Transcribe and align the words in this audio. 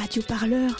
Radio 0.00 0.22
Parleur. 0.22 0.70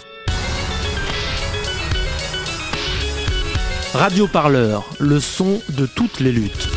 Radio 3.92 4.28
Parleur, 4.28 4.88
le 5.00 5.18
son 5.18 5.60
de 5.76 5.86
toutes 5.86 6.20
les 6.20 6.30
luttes. 6.30 6.68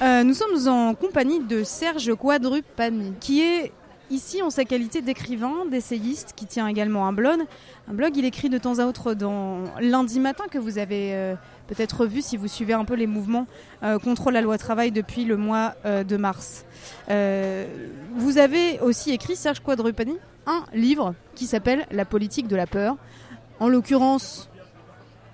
Euh, 0.00 0.24
nous 0.24 0.32
sommes 0.32 0.66
en 0.66 0.94
compagnie 0.94 1.40
de 1.40 1.62
Serge 1.62 2.14
Quadrupani, 2.14 3.12
qui 3.20 3.42
est 3.42 3.70
ici 4.12 4.42
en 4.42 4.50
sa 4.50 4.64
qualité 4.64 5.02
d'écrivain, 5.02 5.64
d'essayiste, 5.70 6.34
qui 6.36 6.46
tient 6.46 6.68
également 6.68 7.08
un 7.08 7.12
blog. 7.12 7.40
Un 7.88 7.94
blog, 7.94 8.16
il 8.16 8.24
écrit 8.24 8.50
de 8.50 8.58
temps 8.58 8.78
à 8.78 8.86
autre 8.86 9.14
dans 9.14 9.64
Lundi 9.80 10.20
Matin, 10.20 10.44
que 10.50 10.58
vous 10.58 10.78
avez 10.78 11.14
euh, 11.14 11.34
peut-être 11.66 12.06
vu 12.06 12.20
si 12.22 12.36
vous 12.36 12.48
suivez 12.48 12.74
un 12.74 12.84
peu 12.84 12.94
les 12.94 13.06
mouvements 13.06 13.46
euh, 13.82 13.98
contre 13.98 14.30
la 14.30 14.40
loi 14.40 14.58
travail 14.58 14.92
depuis 14.92 15.24
le 15.24 15.36
mois 15.36 15.74
euh, 15.86 16.04
de 16.04 16.16
mars. 16.16 16.64
Vous 17.08 18.38
avez 18.38 18.78
aussi 18.80 19.10
écrit, 19.12 19.36
Serge 19.36 19.60
Quadrupani, 19.60 20.16
un 20.46 20.64
livre 20.74 21.14
qui 21.34 21.46
s'appelle 21.46 21.86
La 21.90 22.04
politique 22.04 22.46
de 22.46 22.56
la 22.56 22.66
peur. 22.66 22.96
En 23.60 23.68
l'occurrence, 23.68 24.50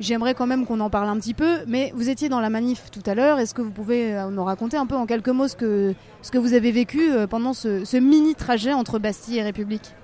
J'aimerais 0.00 0.34
quand 0.34 0.46
même 0.46 0.64
qu'on 0.64 0.78
en 0.78 0.90
parle 0.90 1.08
un 1.08 1.16
petit 1.16 1.34
peu, 1.34 1.58
mais 1.66 1.92
vous 1.94 2.08
étiez 2.08 2.28
dans 2.28 2.40
la 2.40 2.50
manif 2.50 2.90
tout 2.92 3.02
à 3.06 3.16
l'heure. 3.16 3.40
Est-ce 3.40 3.52
que 3.52 3.62
vous 3.62 3.72
pouvez 3.72 4.14
euh, 4.14 4.30
nous 4.30 4.44
raconter 4.44 4.76
un 4.76 4.86
peu 4.86 4.94
en 4.94 5.06
quelques 5.06 5.28
mots 5.28 5.48
ce 5.48 5.56
que, 5.56 5.92
ce 6.22 6.30
que 6.30 6.38
vous 6.38 6.54
avez 6.54 6.70
vécu 6.70 7.10
euh, 7.10 7.26
pendant 7.26 7.52
ce, 7.52 7.98
mini 7.98 8.36
trajet 8.36 8.72
entre 8.72 9.00
Bastille 9.00 9.38
et 9.38 9.42
République? 9.42 9.94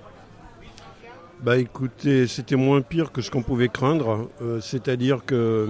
Bah 1.41 1.57
écoutez, 1.57 2.27
c'était 2.27 2.57
moins 2.57 2.81
pire 2.81 3.13
que 3.13 3.21
ce 3.21 3.31
qu'on 3.31 3.41
pouvait 3.41 3.69
craindre. 3.69 4.27
Euh, 4.41 4.59
C'est-à-dire 4.59 5.23
que 5.25 5.69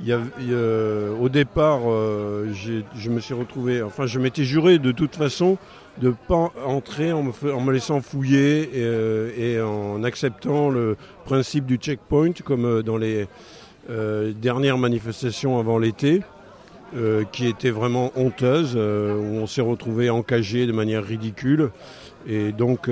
au 0.00 1.28
départ, 1.28 1.82
je 1.82 3.10
me 3.10 3.20
suis 3.20 3.34
retrouvé, 3.34 3.80
enfin 3.80 4.06
je 4.06 4.18
m'étais 4.18 4.42
juré 4.42 4.80
de 4.80 4.90
toute 4.90 5.14
façon 5.14 5.56
de 6.02 6.12
pas 6.26 6.52
entrer 6.66 7.12
en 7.12 7.22
me, 7.22 7.54
en 7.54 7.60
me 7.60 7.72
laissant 7.72 8.00
fouiller 8.00 8.70
et, 8.76 9.60
en 9.60 10.02
acceptant 10.02 10.68
le 10.68 10.96
principe 11.24 11.64
du 11.64 11.76
checkpoint 11.76 12.32
comme 12.44 12.82
dans 12.82 12.96
les 12.96 13.28
euh, 13.90 14.32
dernières 14.32 14.78
manifestations 14.78 15.58
avant 15.58 15.78
l'été. 15.78 16.22
euh, 16.96 17.24
qui 17.32 17.48
était 17.48 17.70
vraiment 17.70 18.12
honteuse, 18.14 18.74
euh, 18.76 19.16
où 19.16 19.42
on 19.42 19.48
s'est 19.48 19.62
retrouvé 19.62 20.10
encagé 20.10 20.64
de 20.64 20.70
manière 20.70 21.02
ridicule. 21.02 21.70
Et 22.28 22.52
donc, 22.52 22.88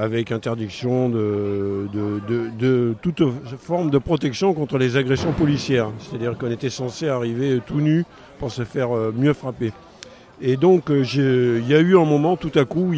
avec 0.00 0.32
interdiction 0.32 1.08
de, 1.08 2.94
toute 3.00 3.22
forme 3.60 3.90
de 3.90 3.98
protection 3.98 4.52
contre 4.52 4.78
les 4.78 4.96
agressions 4.96 5.32
policières. 5.32 5.90
C'est-à-dire 5.98 6.36
qu'on 6.36 6.50
était 6.50 6.70
censé 6.70 7.06
arriver 7.06 7.60
tout 7.64 7.80
nu 7.80 8.04
pour 8.40 8.50
se 8.50 8.64
faire 8.64 8.90
mieux 9.14 9.32
frapper. 9.32 9.72
Et 10.42 10.56
donc, 10.56 10.90
il 10.90 11.68
y 11.68 11.74
a 11.74 11.80
eu 11.80 11.96
un 11.96 12.04
moment, 12.04 12.36
tout 12.36 12.52
à 12.56 12.64
coup, 12.64 12.92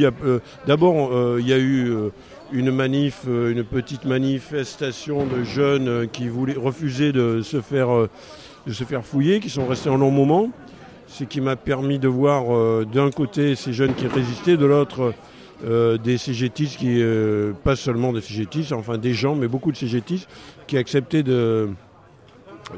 d'abord, 0.67 1.39
il 1.39 1.47
y 1.47 1.53
a 1.53 1.59
eu 1.59 1.95
une 2.53 2.71
manif, 2.71 3.23
euh, 3.27 3.53
une 3.53 3.65
petite 3.65 4.05
manifestation 4.05 5.27
de 5.27 5.43
jeunes 5.43 5.89
euh, 5.89 6.07
qui 6.07 6.29
voulaient 6.29 6.55
refuser 6.55 7.13
de 7.13 7.41
se 7.43 7.61
faire, 7.61 7.91
euh, 7.91 8.11
de 8.67 8.73
se 8.73 8.85
faire 8.85 9.05
fouiller, 9.05 9.41
qui 9.41 9.51
sont 9.51 9.67
restés 9.67 9.89
un 9.91 9.99
long 9.99 10.11
moment. 10.11 10.51
Ce 11.09 11.25
qui 11.25 11.41
m'a 11.41 11.57
permis 11.57 11.99
de 11.99 12.09
voir 12.09 12.87
d'un 12.87 13.11
côté 13.11 13.55
ces 13.55 13.75
jeunes 13.75 13.93
qui 13.95 14.07
résistaient, 14.07 14.57
de 14.57 14.65
l'autre 14.65 15.13
des 15.63 16.17
CGTistes 16.17 16.79
qui, 16.79 17.03
pas 17.63 17.77
seulement 17.77 18.15
des 18.15 18.23
CGTistes, 18.23 18.73
enfin 18.73 18.97
des 18.97 19.13
gens, 19.13 19.35
mais 19.35 19.47
beaucoup 19.47 19.73
de 19.73 19.77
CGTistes 19.77 20.27
qui 20.67 20.79
acceptaient 20.79 21.23
de, 21.23 21.69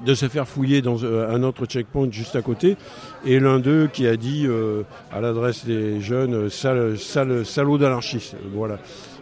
de 0.05 0.15
se 0.15 0.29
faire 0.29 0.49
fouiller 0.49 0.83
dans 0.83 1.03
euh, 1.03 1.35
un 1.35 1.43
autre 1.43 1.67
checkpoint 1.67 2.11
juste 2.11 2.37
à 2.37 2.43
côté. 2.43 2.77
Et 3.25 3.41
l'un 3.41 3.59
d'eux 3.59 3.89
qui 3.93 4.07
a 4.07 4.17
dit 4.17 4.47
euh, 4.47 4.83
à 5.13 5.21
l'adresse 5.21 5.65
des 5.65 6.01
jeunes, 6.01 6.35
euh, 6.35 6.49
sale, 6.49 6.99
sale, 6.99 7.45
salaud 7.45 7.79
d'anarchiste. 7.79 8.37
Voilà. 8.53 8.79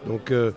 Donc 0.07 0.31
euh, 0.31 0.51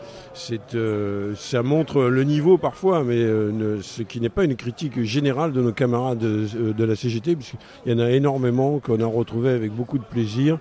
euh, 0.75 1.35
ça 1.37 1.63
montre 1.63 2.03
le 2.03 2.25
niveau 2.25 2.59
parfois, 2.59 3.05
mais 3.05 3.17
euh, 3.17 3.81
ce 3.81 4.03
qui 4.03 4.21
n'est 4.21 4.29
pas 4.29 4.45
une 4.45 4.57
critique 4.57 5.03
générale 5.03 5.53
de 5.53 5.63
nos 5.63 5.73
camarades 5.73 6.19
de, 6.19 6.47
euh, 6.57 6.73
de 6.73 6.85
la 6.85 6.97
CGT, 6.97 7.37
puisqu'il 7.37 7.93
y 7.93 7.95
en 7.95 7.99
a 7.99 8.11
énormément 8.11 8.81
qu'on 8.81 9.01
a 9.01 9.07
retrouvé 9.07 9.51
avec 9.51 9.73
beaucoup 9.73 9.99
de 9.99 10.05
plaisir 10.05 10.59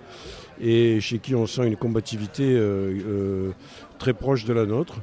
et 0.60 1.00
chez 1.00 1.18
qui 1.18 1.34
on 1.34 1.46
sent 1.46 1.66
une 1.66 1.76
combativité 1.76 2.44
euh, 2.44 2.92
euh, 3.06 3.50
très 3.98 4.14
proche 4.14 4.44
de 4.44 4.52
la 4.52 4.66
nôtre. 4.66 4.94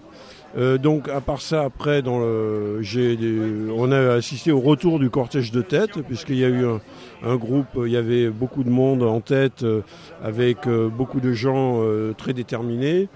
Euh, 0.55 0.77
donc 0.77 1.09
à 1.09 1.19
part 1.19 1.41
ça, 1.41 1.63
après, 1.63 2.01
dans 2.03 2.19
le, 2.19 2.77
j'ai 2.81 3.15
des- 3.15 3.71
on 3.75 3.91
a 3.91 4.13
assisté 4.13 4.51
au 4.51 4.59
retour 4.59 4.99
du 4.99 5.09
cortège 5.09 5.51
de 5.51 5.61
tête, 5.63 6.01
puisqu'il 6.07 6.37
y 6.37 6.45
a 6.45 6.49
eu 6.49 6.65
un, 6.65 6.79
un 7.23 7.35
groupe, 7.37 7.67
il 7.85 7.91
y 7.91 7.97
avait 7.97 8.29
beaucoup 8.29 8.63
de 8.63 8.69
monde 8.69 9.01
en 9.01 9.19
tête, 9.19 9.63
euh, 9.63 9.81
avec 10.23 10.67
euh, 10.67 10.89
beaucoup 10.89 11.19
de 11.19 11.33
gens 11.33 11.81
très 12.17 12.33
déterminés, 12.33 13.07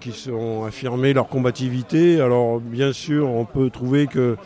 qui 0.00 0.30
ont 0.30 0.64
affirmé 0.64 1.12
leur 1.12 1.26
combativité. 1.26 2.20
Alors 2.20 2.60
bien 2.60 2.92
sûr, 2.92 3.28
on 3.28 3.44
peut 3.44 3.70
trouver 3.70 4.06
que 4.06 4.36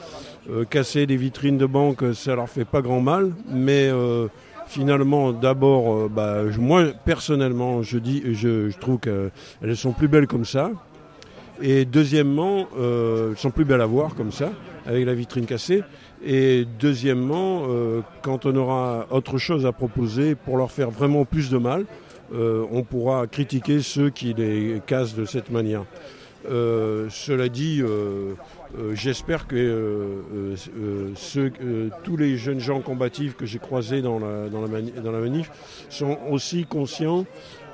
casser 0.71 1.07
des 1.07 1.17
vitrines 1.17 1.59
de 1.59 1.67
banque, 1.67 2.03
ça 2.15 2.35
leur 2.35 2.49
fait 2.49 2.65
pas 2.65 2.81
grand 2.81 3.03
mal, 3.03 3.33
mais 3.51 3.91
finalement, 4.67 5.33
d'abord, 5.33 6.09
bah, 6.09 6.45
moi 6.59 6.85
personnellement, 7.05 7.83
je 7.83 7.99
dis, 7.99 8.23
je, 8.33 8.71
je 8.71 8.79
trouve 8.79 8.99
qu'elles 9.01 9.77
sont 9.77 9.93
plus 9.93 10.09
belles 10.09 10.27
comme 10.27 10.47
ça. 10.47 10.71
Et 11.63 11.85
deuxièmement, 11.85 12.67
euh, 12.77 13.37
sont 13.37 13.51
plus 13.53 13.65
belles 13.65 13.81
à 13.81 13.87
voir 13.87 14.17
comme 14.17 14.33
ça, 14.33 14.51
avec 14.85 15.07
la 15.07 15.15
vitrine 15.15 15.47
cassée. 15.47 15.83
Et 16.25 16.67
deuxièmement, 16.81 17.63
euh, 17.69 18.01
quand 18.23 18.47
on 18.47 18.57
aura 18.57 19.07
autre 19.11 19.39
chose 19.39 19.65
à 19.65 19.73
proposer 19.73 20.35
pour 20.35 20.57
leur 20.57 20.73
faire 20.73 20.91
vraiment 20.91 21.25
plus 21.25 21.51
de 21.51 21.59
mal, 21.59 21.85
euh, 22.35 22.65
on 22.73 22.83
pourra 22.83 23.27
critiquer 23.29 23.81
ceux 23.81 24.11
qui 24.11 24.35
les 24.35 24.81
cassent 24.87 25.15
de 25.15 25.25
cette 25.25 25.51
manière. 25.51 25.85
Euh, 26.51 27.07
cela 27.11 27.49
dit, 27.49 27.81
euh, 27.81 28.33
euh, 28.77 28.95
j'espère 28.95 29.47
que 29.47 30.17
ceux- 31.15 31.53
tous 32.03 32.17
les 32.17 32.37
jeunes 32.37 32.59
gens 32.59 32.81
combatifs 32.81 33.37
que 33.37 33.47
j'ai 33.47 33.61
croisés 33.61 34.03
dans 34.03 34.19
la, 34.19 34.49
dans 34.49 35.13
la 35.13 35.21
manif 35.21 35.51
sont 35.89 36.19
aussi 36.29 36.65
conscients 36.65 37.25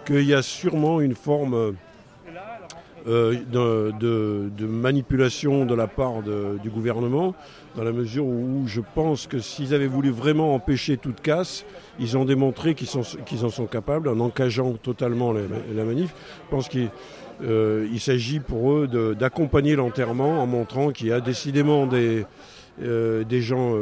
qu'il 0.04 0.24
y 0.24 0.34
a 0.34 0.42
sûrement 0.42 1.00
une 1.00 1.14
forme 1.14 1.74
euh, 3.06 4.50
de, 4.50 4.66
manipulation 4.66 5.64
de 5.64 5.74
la 5.74 5.86
part 5.86 6.22
du 6.22 6.68
gouvernement, 6.68 7.34
dans 7.76 7.84
la 7.84 7.92
mesure 7.92 8.26
où 8.26 8.64
je 8.66 8.80
pense 8.94 9.26
que 9.26 9.38
s'ils 9.38 9.72
avaient 9.72 9.86
voulu 9.86 10.10
vraiment 10.10 10.54
empêcher 10.54 10.96
toute 10.96 11.20
casse, 11.20 11.64
ils 11.98 12.18
ont 12.18 12.24
démontré 12.24 12.74
qu'ils 12.74 13.44
en 13.44 13.50
sont 13.50 13.66
capables 13.66 14.08
en 14.08 14.18
encageant 14.20 14.72
totalement 14.72 15.32
la, 15.32 15.84
manif. 15.84 16.14
Je 16.44 16.50
pense 16.50 16.68
qu'il 16.68 16.90
euh, 17.42 17.98
s'agit 17.98 18.40
pour 18.40 18.72
eux 18.72 19.14
d'accompagner 19.18 19.76
l'enterrement 19.76 20.42
en 20.42 20.46
montrant 20.46 20.90
qu'il 20.90 21.06
y 21.06 21.12
a 21.12 21.20
décidément 21.20 21.86
des, 21.86 22.26
euh, 22.82 23.24
des 23.24 23.40
gens 23.40 23.74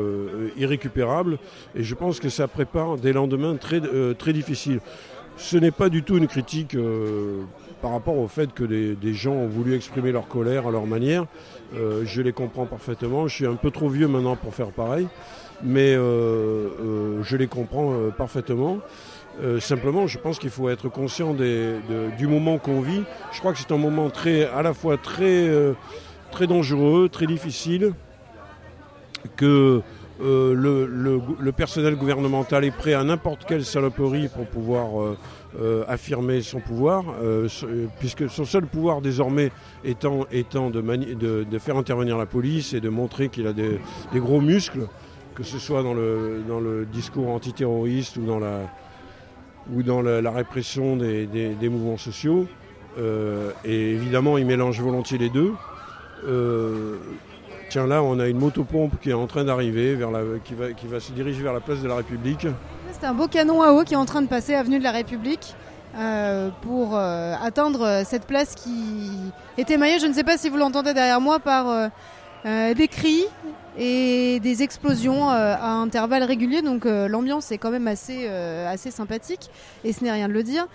irrécupérables. 0.56 1.38
Et 1.74 1.82
je 1.82 1.94
pense 1.94 2.20
que 2.20 2.28
ça 2.28 2.48
prépare 2.48 2.96
des 2.98 3.12
lendemains 3.12 3.56
très, 3.56 3.80
très 4.14 4.32
difficiles. 4.32 4.80
Ce 5.38 5.56
n'est 5.56 5.70
pas 5.70 5.88
du 5.88 6.02
tout 6.02 6.16
une 6.16 6.28
critique 6.28 6.76
par 7.86 7.92
rapport 7.92 8.18
au 8.18 8.26
fait 8.26 8.52
que 8.52 8.64
des, 8.64 9.14
gens 9.14 9.30
ont 9.30 9.46
voulu 9.46 9.76
exprimer 9.76 10.10
leur 10.10 10.26
colère 10.26 10.66
à 10.66 10.72
leur 10.72 10.86
manière. 10.86 11.26
Euh, 11.76 12.02
je 12.04 12.20
les 12.20 12.32
comprends 12.32 12.66
parfaitement. 12.66 13.28
Je 13.28 13.34
suis 13.36 13.46
un 13.46 13.54
peu 13.54 13.70
trop 13.70 13.88
vieux 13.88 14.08
maintenant 14.08 14.34
pour 14.34 14.56
faire 14.56 14.72
pareil, 14.72 15.06
mais 15.62 15.94
euh, 15.94 16.68
euh, 16.80 17.22
je 17.22 17.36
les 17.36 17.46
comprends 17.46 17.92
parfaitement. 18.18 18.78
Simplement, 19.60 20.08
je 20.08 20.18
pense 20.18 20.40
qu'il 20.40 20.50
faut 20.50 20.68
être 20.68 20.88
conscient 20.88 21.32
du 21.32 22.26
moment 22.26 22.58
qu'on 22.58 22.80
vit. 22.80 23.04
Je 23.32 23.38
crois 23.38 23.52
que 23.52 23.58
c'est 23.60 23.70
un 23.70 23.78
moment 23.78 24.10
très, 24.10 24.46
à 24.46 24.62
la 24.62 24.74
fois 24.74 24.96
très, 24.96 25.48
très 26.32 26.48
dangereux, 26.48 27.08
très 27.08 27.26
difficile, 27.26 27.92
que 29.36 29.80
le, 30.18 31.50
personnel 31.52 31.94
gouvernemental 31.94 32.64
est 32.64 32.76
prêt 32.76 32.94
à 32.94 33.04
n'importe 33.04 33.44
quelle 33.44 33.64
saloperie 33.64 34.26
pour 34.26 34.46
pouvoir 34.46 35.16
euh, 35.60 35.84
affirmer 35.88 36.42
son 36.42 36.60
pouvoir, 36.60 37.04
euh, 37.22 37.48
puisque 37.98 38.28
son 38.28 38.44
seul 38.44 38.66
pouvoir 38.66 39.00
désormais 39.00 39.50
étant, 39.84 40.26
de, 40.30 41.58
faire 41.58 41.76
intervenir 41.76 42.18
la 42.18 42.26
police 42.26 42.74
et 42.74 42.80
de 42.80 42.88
montrer 42.88 43.28
qu'il 43.28 43.46
a 43.46 43.52
des, 43.52 43.78
gros 44.14 44.40
muscles, 44.40 44.86
que 45.34 45.42
ce 45.42 45.58
soit 45.58 45.82
dans 45.82 45.94
le, 45.94 46.86
discours 46.92 47.30
antiterroriste 47.30 48.16
ou 48.16 48.24
dans 48.24 48.38
la, 50.02 50.30
répression 50.30 50.96
des 50.96 51.68
mouvements 51.68 51.96
sociaux. 51.98 52.46
Euh, 52.98 53.50
et 53.64 53.92
évidemment, 53.92 54.38
il 54.38 54.46
mélange 54.46 54.80
volontiers 54.80 55.18
les 55.18 55.28
deux. 55.28 55.52
Tiens, 57.68 57.86
là, 57.86 58.02
on 58.02 58.18
a 58.20 58.28
une 58.28 58.38
motopompe 58.38 59.00
qui 59.00 59.10
est 59.10 59.14
en 59.14 59.26
train 59.26 59.44
d'arriver, 59.44 59.98
qui, 60.44 60.54
va, 60.54 60.72
qui 60.72 60.86
va 60.86 61.00
se 61.00 61.12
diriger 61.12 61.42
vers 61.42 61.52
la 61.52 61.60
place 61.60 61.80
de 61.80 61.88
la 61.88 61.96
République. 61.96 62.46
C'est 62.92 63.06
un 63.06 63.14
beau 63.14 63.26
canon 63.26 63.62
à 63.62 63.72
eau 63.72 63.82
qui 63.82 63.94
est 63.94 63.98
en 63.98 64.04
train 64.04 64.22
de 64.22 64.28
passer 64.28 64.54
avenue 64.54 64.78
de 64.78 64.84
la 64.84 64.92
République 64.92 65.54
euh, 65.98 66.50
pour 66.60 66.94
euh, 66.94 67.34
atteindre 67.42 67.82
euh, 67.82 68.02
cette 68.04 68.26
place 68.26 68.54
qui 68.54 69.10
est 69.56 69.70
émaillée, 69.70 69.98
je 69.98 70.06
ne 70.06 70.12
sais 70.12 70.24
pas 70.24 70.36
si 70.36 70.50
vous 70.50 70.58
l'entendez 70.58 70.92
derrière 70.92 71.20
moi, 71.20 71.38
par 71.38 71.90
des 72.44 72.86
cris 72.86 73.24
et 73.78 74.40
des 74.40 74.62
explosions 74.62 75.30
euh, 75.30 75.54
à 75.54 75.72
intervalles 75.72 76.22
réguliers. 76.22 76.62
Donc 76.62 76.86
euh, 76.86 77.08
l'ambiance 77.08 77.52
est 77.52 77.58
quand 77.58 77.70
même 77.70 77.88
assez, 77.88 78.26
euh, 78.28 78.72
assez 78.72 78.90
sympathique 78.90 79.50
et 79.84 79.92
ce 79.92 80.02
n'est 80.02 80.12
rien 80.12 80.28
de 80.28 80.32
le 80.32 80.42
dire. 80.42 80.66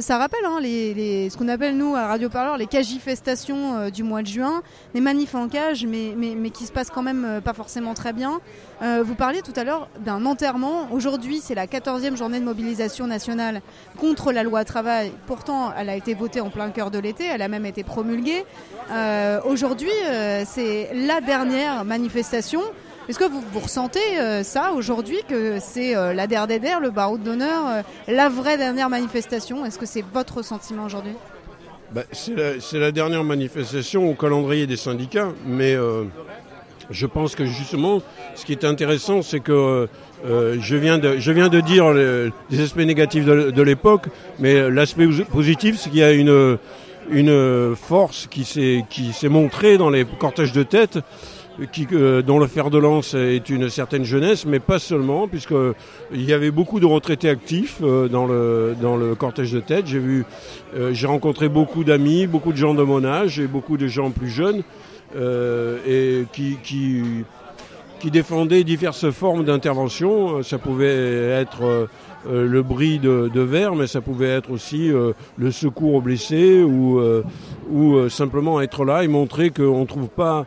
ça 0.00 0.18
rappelle 0.18 0.44
hein, 0.44 0.58
ce 0.60 1.36
qu'on 1.36 1.48
appelle 1.48 1.76
nous 1.76 1.94
à 1.94 2.06
Radio 2.06 2.28
Parleur 2.28 2.56
les 2.56 2.66
cagifestations 2.66 3.88
du 3.90 4.02
mois 4.02 4.22
de 4.22 4.26
juin, 4.26 4.62
les 4.94 5.00
manifs 5.00 5.34
en 5.34 5.48
cage, 5.48 5.86
mais, 5.86 6.14
mais, 6.16 6.34
mais 6.36 6.50
qui 6.50 6.64
se 6.64 6.72
passent 6.72 6.90
quand 6.90 7.02
même 7.02 7.40
pas 7.44 7.52
forcément 7.52 7.94
très 7.94 8.12
bien. 8.12 8.40
vous 8.80 9.14
parliez 9.14 9.42
tout 9.42 9.52
à 9.56 9.64
l'heure 9.64 9.88
d'un 10.04 10.26
enterrement. 10.26 10.88
Aujourd'hui, 10.92 11.40
c'est 11.42 11.54
la 11.54 11.66
14e 11.66 12.16
journée 12.16 12.40
de 12.40 12.44
mobilisation 12.44 13.06
nationale 13.06 13.62
contre 13.96 14.32
la 14.32 14.42
loi 14.42 14.64
travail. 14.64 15.12
Pourtant, 15.26 15.72
elle 15.76 15.88
a 15.88 15.96
été 15.96 16.14
votée 16.14 16.40
en 16.40 16.50
plein 16.50 16.70
cœur 16.70 16.90
de 16.90 16.98
l'été, 16.98 17.24
elle 17.24 17.42
a 17.42 17.48
même 17.48 17.66
été 17.66 17.84
promulguée. 17.84 18.44
Aujourd'hui, 19.44 19.90
c'est 20.44 20.90
la 20.94 21.20
dernière 21.20 21.84
manifestation 21.84 22.47
est-ce 23.08 23.18
que 23.18 23.24
vous, 23.24 23.42
ressentez 23.58 24.20
euh, 24.20 24.42
ça 24.42 24.72
aujourd'hui, 24.72 25.18
que 25.26 25.58
c'est 25.60 25.96
euh, 25.96 26.12
la 26.12 26.26
DRDR, 26.26 26.80
le 26.80 26.90
barreau 26.90 27.16
d'honneur, 27.16 27.66
euh, 27.66 27.82
la 28.06 28.28
vraie 28.28 28.58
dernière 28.58 28.90
manifestation? 28.90 29.64
Est-ce 29.64 29.78
que 29.78 29.86
c'est 29.86 30.04
votre 30.12 30.42
sentiment 30.42 30.84
aujourd'hui? 30.84 31.14
Bah, 31.90 32.02
C'est 32.12 32.78
la, 32.78 32.92
dernière 32.92 33.24
manifestation 33.24 34.10
au 34.10 34.14
calendrier 34.14 34.66
des 34.66 34.76
syndicats, 34.76 35.28
mais 35.46 35.74
je 36.90 37.06
pense 37.06 37.34
que 37.34 37.46
justement, 37.46 38.02
ce 38.34 38.44
qui 38.44 38.52
est 38.52 38.64
intéressant, 38.66 39.22
c'est 39.22 39.40
que 39.40 39.88
je, 40.22 40.76
viens 40.76 40.98
de, 40.98 41.60
dire 41.60 41.90
les, 41.94 42.60
aspects 42.60 42.76
négatifs 42.80 43.24
de, 43.24 43.62
l'époque, 43.62 44.08
mais 44.38 44.68
l'aspect 44.68 45.06
positif, 45.32 45.78
c'est 45.78 45.88
qu'il 45.88 46.00
y 46.00 46.02
a 46.02 46.12
une 46.12 47.74
force 47.74 48.26
qui 48.26 48.44
s'est 48.44 49.28
montrée 49.30 49.78
dans 49.78 49.88
les 49.88 50.04
cortèges 50.04 50.52
de 50.52 50.64
tête 50.64 50.98
qui, 51.66 51.86
euh, 51.92 52.22
dont 52.22 52.38
le 52.38 52.46
fer 52.46 52.70
de 52.70 52.78
lance 52.78 53.14
est 53.14 53.48
une 53.50 53.68
certaine 53.68 54.04
jeunesse, 54.04 54.46
mais 54.46 54.60
pas 54.60 54.78
seulement, 54.78 55.26
puisqu'il 55.28 56.22
y 56.22 56.32
avait 56.32 56.50
beaucoup 56.50 56.80
de 56.80 56.86
retraités 56.86 57.28
actifs 57.28 57.78
euh, 57.82 58.08
dans, 58.08 58.26
le, 58.26 58.76
dans 58.80 58.96
le 58.96 59.14
cortège 59.14 59.52
de 59.52 59.60
tête. 59.60 59.86
J'ai 59.86 59.98
vu, 59.98 60.24
euh, 60.76 60.92
j'ai 60.92 61.06
rencontré 61.06 61.48
beaucoup 61.48 61.84
d'amis, 61.84 62.26
beaucoup 62.26 62.52
de 62.52 62.58
gens 62.58 62.74
de 62.74 62.82
mon 62.82 63.04
âge 63.04 63.40
et 63.40 63.46
beaucoup 63.46 63.76
de 63.76 63.86
gens 63.86 64.10
plus 64.10 64.28
jeunes 64.28 64.62
et 65.86 66.24
qui, 66.34 66.58
qui, 66.62 67.02
qui 67.98 68.10
défendaient 68.10 68.62
diverses 68.62 69.10
formes 69.10 69.42
d'intervention. 69.42 70.42
Ça 70.42 70.58
pouvait 70.58 71.30
être 71.30 71.88
euh, 72.26 72.46
le 72.48 72.62
bris 72.62 72.98
de, 72.98 73.40
verre, 73.40 73.76
mais 73.76 73.86
ça 73.86 74.00
pouvait 74.00 74.28
être 74.28 74.50
aussi 74.50 74.90
euh, 74.90 75.12
le 75.36 75.52
secours 75.52 75.94
aux 75.94 76.00
blessés 76.00 76.62
ou, 76.62 76.98
euh, 76.98 77.22
ou 77.70 78.08
simplement 78.08 78.60
être 78.60 78.84
là 78.84 79.04
et 79.04 79.08
montrer 79.08 79.50
qu'on 79.50 79.80
ne 79.80 79.86
trouve 79.86 80.08
pas 80.08 80.46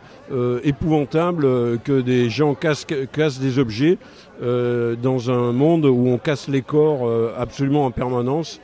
épouvantable 0.64 1.44
que 1.84 2.02
des 2.02 2.30
gens 2.30 2.54
cassent, 2.54 2.86
cassent 3.12 3.40
des 3.40 3.60
objets 3.60 3.98
dans 4.42 5.30
un 5.30 5.52
monde 5.52 5.86
où 5.86 6.08
on 6.08 6.18
casse 6.18 6.48
les 6.48 6.62
corps 6.62 7.10
absolument 7.38 7.86
en 7.86 7.92
permanence 7.92 8.60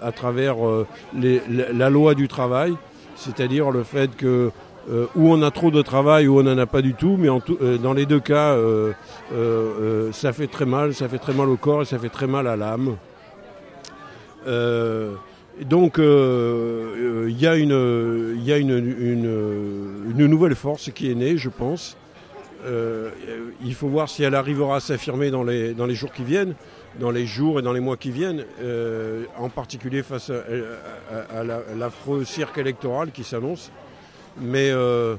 à 0.00 0.12
travers 0.12 0.56
la 1.14 1.90
loi 1.90 2.14
du 2.14 2.28
travail, 2.28 2.74
c'est-à-dire 3.16 3.70
le 3.70 3.82
fait 3.82 4.14
que 4.16 4.50
euh, 4.90 5.06
où 5.14 5.32
on 5.32 5.42
a 5.42 5.50
trop 5.52 5.70
de 5.70 5.80
travail 5.80 6.26
ou 6.26 6.40
on 6.40 6.42
n'en 6.42 6.58
a 6.58 6.66
pas 6.66 6.82
du 6.82 6.94
tout, 6.94 7.16
mais 7.16 7.28
euh, 7.28 7.78
dans 7.78 7.92
les 7.92 8.04
deux 8.04 8.18
cas, 8.18 8.56
euh, 8.56 8.92
ça 10.12 10.32
fait 10.32 10.48
très 10.48 10.66
mal, 10.66 10.92
ça 10.92 11.08
fait 11.08 11.18
très 11.18 11.34
mal 11.34 11.48
au 11.48 11.56
corps 11.56 11.82
et 11.82 11.84
ça 11.84 11.98
fait 11.98 12.08
très 12.08 12.26
mal 12.26 12.48
à 12.48 12.56
l'âme. 12.56 12.96
Donc 15.60 15.98
il 15.98 17.36
y 17.38 17.46
a, 17.46 17.56
une, 17.56 18.36
y 18.42 18.52
a 18.52 18.56
une, 18.58 20.26
nouvelle 20.26 20.54
force 20.54 20.90
qui 20.92 21.10
est 21.10 21.14
née, 21.14 21.36
je 21.36 21.48
pense. 21.48 21.96
il 22.64 23.74
faut 23.74 23.88
voir 23.88 24.08
si 24.08 24.22
elle 24.22 24.34
arrivera 24.34 24.76
à 24.76 24.80
s'affirmer 24.80 25.30
dans 25.30 25.44
les, 25.44 25.74
dans 25.74 25.86
les 25.86 25.94
jours 25.94 26.12
qui 26.12 26.24
viennent, 26.24 26.54
dans 26.98 27.10
les 27.10 27.26
jours 27.26 27.58
et 27.58 27.62
dans 27.62 27.72
les 27.72 27.80
mois 27.80 27.96
qui 27.96 28.10
viennent, 28.10 28.44
en 29.36 29.48
particulier 29.50 30.02
face 30.02 30.30
à 30.30 31.44
l'affreux 31.76 32.24
cirque 32.24 32.58
électoral 32.58 33.12
qui 33.12 33.24
s'annonce 33.24 33.70
mais 34.40 34.70
euh, 34.70 35.16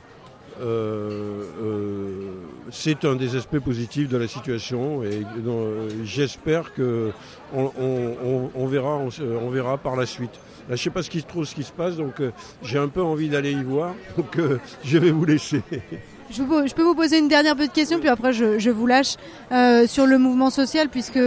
euh, 0.62 1.44
euh, 1.62 2.32
c'est 2.71 3.06
un 3.06 3.15
des 3.15 3.36
aspects 3.36 3.60
positifs 3.60 4.10
de 4.10 4.18
la 4.18 4.27
situation 4.27 5.04
et 5.04 5.24
j'espère 6.04 6.74
que 6.74 7.12
on, 7.54 8.68
verra, 8.68 9.00
on, 9.42 9.50
verra 9.50 9.77
par 9.77 9.95
la 9.95 10.06
suite. 10.06 10.33
Là, 10.69 10.69
je 10.69 10.71
ne 10.74 10.77
sais 10.77 10.89
pas 10.89 11.04
ce 11.04 11.10
qui, 11.10 11.24
trop 11.24 11.45
ce 11.45 11.56
qui 11.56 11.63
se 11.63 11.71
passe, 11.71 11.98
donc 11.98 12.21
j'ai 12.63 12.77
un 12.77 12.88
peu 12.88 13.01
envie 13.01 13.30
d'aller 13.30 13.51
y 13.51 13.63
voir, 13.63 13.94
donc 14.18 14.39
je 14.83 14.98
vais 14.98 15.12
vous 15.12 15.25
laisser. 15.25 15.62
Je, 16.30 16.74
peux 16.74 16.84
vous 16.84 16.96
poser 16.96 17.20
une 17.20 17.28
dernière 17.28 17.56
petite 17.56 17.74
question, 17.74 18.00
puis 18.00 18.10
après 18.10 18.34
je, 18.34 18.70
vous 18.70 18.88
lâche 18.88 19.16
sur 19.88 20.06
le 20.06 20.18
mouvement 20.18 20.50
social, 20.50 20.90
puisque 20.90 21.20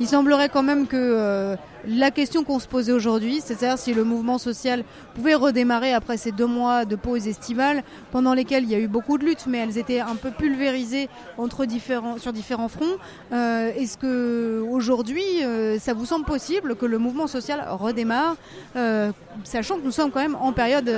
il 0.00 0.08
semblerait 0.08 0.48
quand 0.48 0.62
même 0.62 0.86
que 0.86 1.56
la 1.86 2.10
question 2.10 2.44
qu'on 2.44 2.58
se 2.58 2.68
posait 2.68 2.92
aujourd'hui, 2.92 3.40
c'est-à-dire 3.40 3.78
si 3.78 3.94
le 3.94 4.04
mouvement 4.04 4.38
social 4.38 4.84
pouvait 5.14 5.34
redémarrer 5.34 5.92
après 5.92 6.16
ces 6.16 6.32
deux 6.32 6.46
mois 6.46 6.84
de 6.84 6.96
pause 6.96 7.26
estivale, 7.26 7.82
pendant 8.10 8.34
lesquels 8.34 8.64
il 8.64 8.70
y 8.70 8.74
a 8.74 8.78
eu 8.78 8.88
beaucoup 8.88 9.18
de 9.18 9.24
luttes, 9.24 9.44
mais 9.46 9.58
elles 9.58 9.78
étaient 9.78 10.00
un 10.00 10.16
peu 10.16 10.30
pulvérisées 10.30 11.08
entre 11.38 11.64
différents, 11.64 12.18
sur 12.18 12.32
différents 12.32 12.68
fronts. 12.68 12.96
Euh, 13.32 13.72
est-ce 13.76 13.96
que 13.96 14.64
aujourd'hui, 14.70 15.24
euh, 15.42 15.78
ça 15.78 15.94
vous 15.94 16.06
semble 16.06 16.24
possible 16.24 16.76
que 16.76 16.86
le 16.86 16.98
mouvement 16.98 17.26
social 17.26 17.64
redémarre, 17.68 18.36
euh, 18.76 19.12
sachant 19.44 19.76
que 19.76 19.84
nous 19.84 19.92
sommes 19.92 20.10
quand 20.10 20.20
même 20.20 20.36
en 20.36 20.52
période 20.52 20.90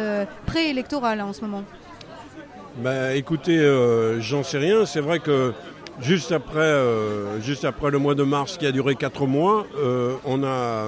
préélectorale 0.46 1.20
hein, 1.20 1.26
en 1.26 1.32
ce 1.32 1.42
moment? 1.42 1.64
Bah, 2.78 3.14
écoutez, 3.14 3.58
j'en 4.20 4.42
sais 4.42 4.58
rien. 4.58 4.86
C'est 4.86 5.00
vrai 5.00 5.18
que 5.18 5.52
Juste 6.00 6.32
après, 6.32 6.58
euh, 6.58 7.40
juste 7.40 7.64
après 7.64 7.90
le 7.90 7.98
mois 7.98 8.14
de 8.14 8.22
mars 8.22 8.56
qui 8.56 8.66
a 8.66 8.72
duré 8.72 8.96
quatre 8.96 9.26
mois, 9.26 9.66
euh, 9.76 10.14
on, 10.24 10.42
a, 10.42 10.86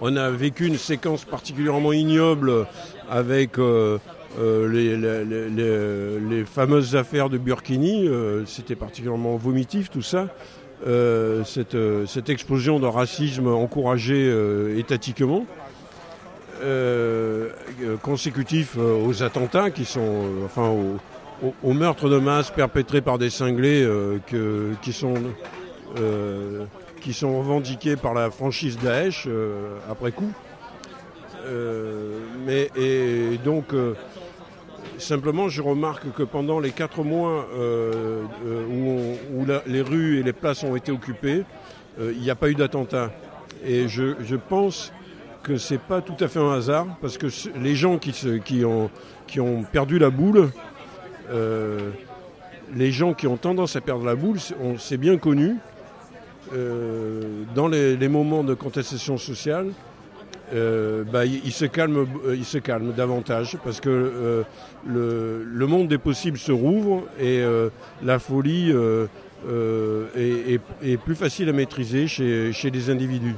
on 0.00 0.16
a 0.16 0.30
vécu 0.30 0.66
une 0.66 0.76
séquence 0.76 1.24
particulièrement 1.24 1.92
ignoble 1.92 2.66
avec 3.08 3.58
euh, 3.58 3.98
les, 4.38 4.96
les, 4.96 6.44
fameuses 6.44 6.96
affaires 6.96 7.30
de 7.30 7.38
Burkini. 7.38 8.08
C'était 8.44 8.74
particulièrement 8.74 9.36
vomitif 9.36 9.88
tout 9.88 10.02
ça. 10.02 10.28
Cette, 10.84 11.76
cette, 12.06 12.28
explosion 12.28 12.80
de 12.80 12.86
racisme 12.86 13.46
encouragée 13.46 14.30
étatiquement. 14.76 15.46
Consécutif 18.02 18.76
aux 18.76 19.22
attentats 19.22 19.70
qui 19.70 19.84
sont, 19.84 20.24
enfin, 20.44 20.68
aux, 20.68 20.98
au, 21.62 21.72
meurtre 21.72 22.08
de 22.08 22.18
masse 22.18 22.50
perpétré 22.50 23.00
par 23.00 23.18
des 23.18 23.30
cinglés 23.30 23.82
euh, 23.82 24.18
qui, 24.82 24.92
sont, 24.92 25.14
euh, 25.98 26.64
qui 27.00 27.12
sont 27.12 27.38
revendiqués 27.38 27.96
par 27.96 28.14
la 28.14 28.30
franchise 28.30 28.78
Daesh 28.78 29.24
euh, 29.26 29.78
après 29.90 30.12
coup. 30.12 30.32
mais, 32.46 32.70
et 32.76 33.38
donc, 33.44 33.74
simplement, 34.98 35.48
je 35.48 35.60
remarque 35.60 36.10
que 36.12 36.22
pendant 36.22 36.58
les 36.60 36.70
quatre 36.70 37.02
mois 37.02 37.46
où, 38.70 39.46
les 39.66 39.82
rues 39.82 40.20
et 40.20 40.22
les 40.22 40.32
places 40.32 40.64
ont 40.64 40.76
été 40.76 40.90
occupées, 40.90 41.44
il 42.00 42.20
n'y 42.20 42.30
a 42.30 42.34
pas 42.34 42.48
eu 42.48 42.54
d'attentat. 42.54 43.10
Et 43.66 43.88
je, 43.88 44.36
pense 44.36 44.92
que 45.44 45.58
c'est 45.58 45.78
pas 45.78 46.00
tout 46.00 46.16
à 46.24 46.26
fait 46.26 46.40
un 46.40 46.52
hasard, 46.52 46.86
parce 47.00 47.18
que 47.18 47.28
les 47.60 47.76
gens 47.76 47.98
qui, 47.98 48.12
qui, 48.44 48.64
ont, 48.64 48.90
qui 49.28 49.40
ont 49.40 49.62
perdu 49.62 49.98
la 49.98 50.10
boule, 50.10 50.50
euh, 51.30 51.90
les 52.74 52.90
gens 52.90 53.12
qui 53.12 53.26
ont 53.26 53.36
tendance 53.36 53.76
à 53.76 53.80
perdre 53.80 54.04
la 54.04 54.16
boule, 54.16 54.38
c'est 54.78 54.96
bien 54.96 55.18
connu, 55.18 55.56
euh, 56.54 57.42
dans 57.54 57.68
les, 57.68 58.08
moments 58.08 58.42
de 58.42 58.54
contestation 58.54 59.18
sociale, 59.18 59.68
euh, 60.54 61.04
bah, 61.04 61.26
ils, 61.26 61.52
se 61.52 61.66
calment, 61.66 62.06
se 62.42 62.92
davantage 62.92 63.58
parce 63.62 63.80
que 63.80 64.44
le, 64.86 65.66
monde 65.66 65.88
des 65.88 65.98
possibles 65.98 66.38
se 66.38 66.52
rouvre 66.52 67.04
et 67.20 67.44
la 68.02 68.18
folie 68.18 68.72
est, 70.16 70.96
plus 71.04 71.14
facile 71.14 71.50
à 71.50 71.52
maîtriser 71.52 72.06
chez, 72.08 72.52
chez 72.52 72.70
les 72.70 72.88
individus. 72.88 73.36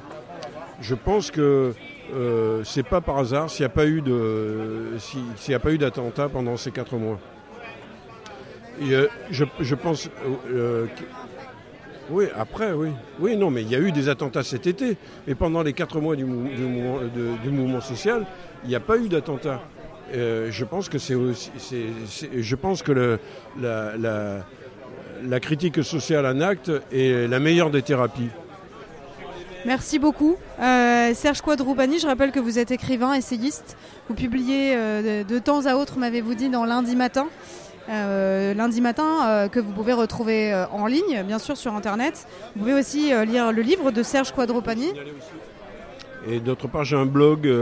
Je 0.80 0.94
pense 0.94 1.30
que 1.30 1.72
c'est 2.64 2.86
pas 2.86 3.00
par 3.00 3.18
hasard 3.18 3.50
s'il 3.50 3.62
n'y 3.62 3.66
a 3.66 3.74
pas 3.74 3.86
eu 3.86 4.00
de 4.00 4.92
s'il 5.36 5.54
a 5.54 5.58
pas 5.58 5.72
eu 5.72 5.78
d'attentat 5.78 6.28
pendant 6.28 6.56
ces 6.56 6.70
quatre 6.70 6.96
mois. 6.96 7.18
Euh, 8.82 9.08
je, 9.30 9.74
pense. 9.74 10.06
Euh, 10.06 10.36
euh, 10.52 10.86
oui, 12.10 12.26
après, 12.36 12.72
oui. 12.72 12.90
Oui, 13.20 13.36
non, 13.36 13.50
mais 13.50 13.62
il 13.62 13.70
y 13.70 13.74
a 13.74 13.78
eu 13.78 13.92
des 13.92 14.08
attentats 14.08 14.42
cet 14.42 14.66
été. 14.66 14.96
Et 15.26 15.34
pendant 15.34 15.62
les 15.62 15.72
quatre 15.72 16.00
mois 16.00 16.16
du, 16.16 16.24
mouvement, 16.24 17.80
social, 17.80 18.26
il 18.64 18.68
n'y 18.68 18.76
a 18.76 18.80
pas 18.80 18.96
eu 18.98 19.08
d'attentats. 19.08 19.62
je 20.12 20.64
pense 20.64 20.88
que 20.88 20.98
c'est 20.98 21.16
je 22.36 22.54
pense 22.54 22.82
que 22.82 23.18
la, 23.58 25.40
critique 25.40 25.82
sociale 25.82 26.26
en 26.26 26.40
acte 26.40 26.70
est 26.92 27.28
la 27.28 27.40
meilleure 27.40 27.70
des 27.70 27.82
thérapies. 27.82 28.30
Merci 29.66 29.98
beaucoup. 29.98 30.36
Serge 30.60 31.42
Quadroupani, 31.42 31.98
je 31.98 32.06
rappelle 32.06 32.30
que 32.30 32.38
vous 32.38 32.60
êtes 32.60 32.70
écrivain, 32.70 33.14
essayiste. 33.14 33.76
Vous 34.08 34.14
publiez 34.14 34.76
de 34.76 35.38
temps 35.40 35.66
à 35.66 35.74
autre, 35.74 35.98
m'avez-vous 35.98 36.34
dit, 36.34 36.48
dans 36.48 36.64
lundi 36.64 36.94
matin. 36.94 37.26
lundi 37.88 38.80
matin 38.80 39.48
que 39.50 39.58
vous 39.58 39.72
pouvez 39.72 39.92
retrouver 39.92 40.54
en 40.72 40.86
ligne, 40.86 41.24
bien 41.26 41.40
sûr 41.40 41.56
sur 41.56 41.74
Internet. 41.74 42.28
Vous 42.54 42.60
pouvez 42.60 42.74
aussi 42.74 43.10
lire 43.26 43.52
le 43.52 43.62
livre 43.62 43.90
de 43.90 44.04
Serge 44.04 44.32
Quadropani. 44.32 44.92
Et 46.28 46.38
d'autre 46.40 46.68
part, 46.68 46.84
j'ai 46.84 46.96
un 46.96 47.06
blog, 47.06 47.52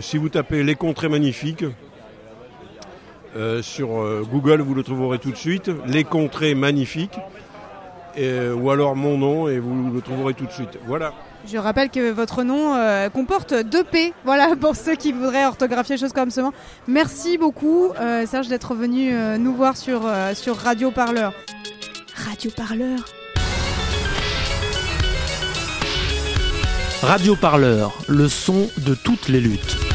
si 0.00 0.18
vous 0.18 0.28
tapez 0.28 0.62
Les 0.62 0.76
Contrées 0.76 1.08
Magnifiques, 1.08 1.64
sur 3.60 3.88
Google, 4.30 4.60
vous 4.60 4.74
le 4.74 4.84
trouverez 4.84 5.18
tout 5.18 5.32
de 5.32 5.36
suite. 5.36 5.70
Les 5.86 6.04
Contrées 6.04 6.54
Magnifiques. 6.54 7.18
Ou 8.16 8.70
alors 8.70 8.96
mon 8.96 9.18
nom 9.18 9.48
et 9.48 9.58
vous 9.58 9.90
le 9.92 10.00
trouverez 10.00 10.34
tout 10.34 10.46
de 10.46 10.52
suite. 10.52 10.78
Voilà. 10.86 11.12
Je 11.46 11.56
rappelle 11.56 11.88
que 11.88 12.10
votre 12.10 12.42
nom 12.42 12.74
euh, 12.74 13.08
comporte 13.08 13.54
deux 13.54 13.84
P, 13.84 14.12
voilà, 14.24 14.54
pour 14.60 14.76
ceux 14.76 14.96
qui 14.96 15.12
voudraient 15.12 15.46
orthographier 15.46 15.96
choses 15.96 16.12
comme 16.12 16.30
ça. 16.30 16.50
Merci 16.86 17.38
beaucoup, 17.38 17.92
euh, 17.98 18.26
Serge, 18.26 18.48
d'être 18.48 18.74
venu 18.74 19.12
euh, 19.12 19.38
nous 19.38 19.54
voir 19.54 19.76
sur, 19.76 20.02
sur 20.34 20.56
Radio 20.56 20.90
Parleur. 20.90 21.32
Radio 22.14 22.50
Parleur. 22.50 22.98
Radio 27.02 27.36
Parleur, 27.36 27.96
le 28.08 28.28
son 28.28 28.68
de 28.78 28.94
toutes 28.94 29.28
les 29.28 29.40
luttes. 29.40 29.87